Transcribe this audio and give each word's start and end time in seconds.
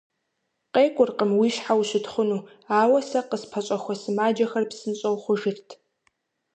КъекӀуркъым 0.73 1.31
уи 1.39 1.49
щхьэ 1.55 1.73
ущытхъуну, 1.79 2.41
ауэ 2.79 2.99
сэ 3.09 3.19
къыспэщӀэхуэ 3.29 3.95
сымаджэхэр 4.01 4.63
псынщӀэу 4.69 5.17
хъужырт. 5.23 5.67